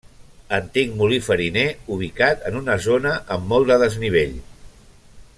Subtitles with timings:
[0.57, 1.65] Antic molí fariner
[1.97, 4.35] ubicat en una zona amb molt de desnivell.